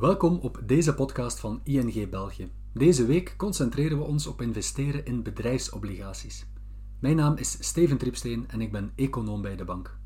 [0.00, 2.52] Welkom op deze podcast van ING België.
[2.74, 6.46] Deze week concentreren we ons op investeren in bedrijfsobligaties.
[7.00, 9.98] Mijn naam is Steven Tripsteen en ik ben econoom bij de bank.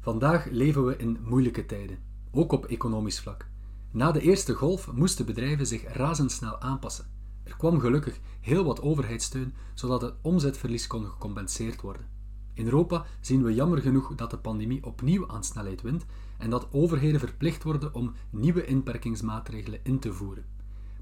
[0.00, 1.98] Vandaag leven we in moeilijke tijden,
[2.30, 3.48] ook op economisch vlak.
[3.92, 7.06] Na de eerste golf moesten bedrijven zich razendsnel aanpassen.
[7.44, 12.15] Er kwam gelukkig heel wat overheidssteun, zodat het omzetverlies kon gecompenseerd worden.
[12.56, 16.06] In Europa zien we jammer genoeg dat de pandemie opnieuw aan snelheid wint
[16.38, 20.44] en dat overheden verplicht worden om nieuwe inperkingsmaatregelen in te voeren.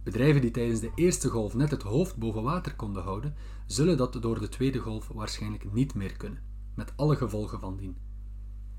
[0.02, 3.34] Bedrijven die tijdens de eerste golf net het hoofd boven water konden houden,
[3.66, 6.42] zullen dat door de tweede golf waarschijnlijk niet meer kunnen,
[6.74, 7.96] met alle gevolgen van dien.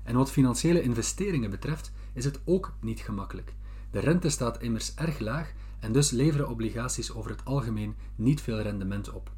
[0.02, 3.54] En wat financiële investeringen betreft, is het ook niet gemakkelijk.
[3.90, 8.60] De rente staat immers erg laag en dus leveren obligaties over het algemeen niet veel
[8.60, 9.30] rendement op.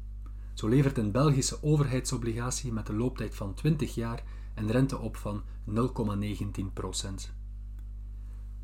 [0.59, 4.23] Zo levert een Belgische overheidsobligatie met een looptijd van 20 jaar
[4.55, 5.73] een rente op van 0,19%.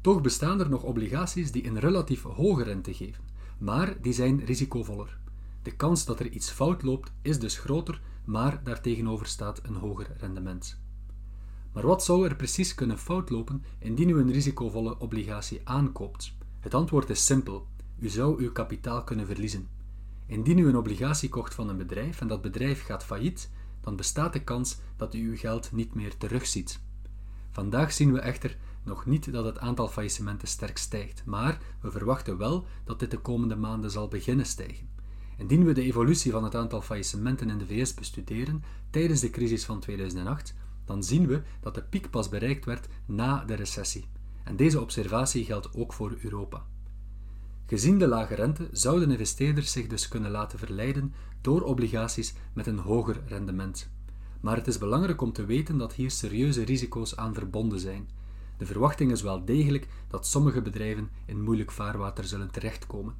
[0.02, 3.24] Toch bestaan er nog obligaties die een relatief hoge rente geven,
[3.58, 5.18] maar die zijn risicovoller.
[5.62, 10.16] De kans dat er iets fout loopt is dus groter, maar daartegenover staat een hoger
[10.18, 10.80] rendement.
[11.74, 16.34] Maar wat zou er precies kunnen fout lopen indien u een risicovolle obligatie aankoopt?
[16.60, 17.68] Het antwoord is simpel:
[18.00, 19.75] u zou uw kapitaal kunnen verliezen.
[20.28, 23.50] Indien u een obligatie kocht van een bedrijf en dat bedrijf gaat failliet,
[23.82, 26.80] dan bestaat de kans dat u uw geld niet meer terugziet.
[27.52, 32.38] Vandaag zien we echter nog niet dat het aantal faillissementen sterk stijgt, maar we verwachten
[32.38, 34.90] wel dat dit de komende maanden zal beginnen stijgen.
[35.38, 39.66] Indien we de evolutie van het aantal faillissementen in de VS bestuderen tijdens de crisis
[39.66, 44.06] van 2008, dan zien we dat de piek pas bereikt werd na de recessie.
[44.44, 46.66] En deze observatie geldt ook voor Europa.
[47.68, 52.78] Gezien de lage rente zouden investeerders zich dus kunnen laten verleiden door obligaties met een
[52.78, 53.90] hoger rendement.
[54.42, 58.10] Maar het is belangrijk om te weten dat hier serieuze risico's aan verbonden zijn.
[58.58, 63.16] De verwachting is wel degelijk dat sommige bedrijven in moeilijk vaarwater zullen terechtkomen.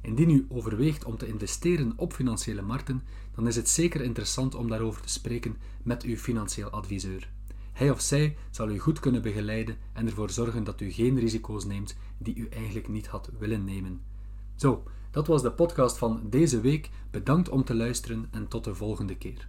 [0.00, 3.02] Indien u overweegt om te investeren op financiële markten,
[3.34, 7.28] dan is het zeker interessant om daarover te spreken met uw financieel adviseur.
[7.78, 11.64] Hij of zij zal u goed kunnen begeleiden en ervoor zorgen dat u geen risico's
[11.64, 14.00] neemt die u eigenlijk niet had willen nemen.
[14.54, 16.90] Zo, dat was de podcast van deze week.
[17.10, 19.48] Bedankt om te luisteren en tot de volgende keer.